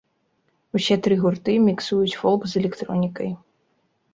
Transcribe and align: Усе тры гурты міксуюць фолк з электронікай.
Усе 0.77 0.95
тры 1.07 1.17
гурты 1.23 1.53
міксуюць 1.67 2.17
фолк 2.23 2.41
з 2.55 2.59
электронікай. 2.63 3.31